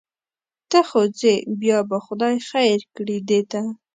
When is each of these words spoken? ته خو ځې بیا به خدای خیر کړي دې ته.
ته 0.69 0.79
خو 0.87 1.01
ځې 1.19 1.33
بیا 1.61 1.79
به 1.89 1.97
خدای 2.05 2.35
خیر 2.49 2.79
کړي 2.95 3.17
دې 3.29 3.39
ته. 3.51 3.61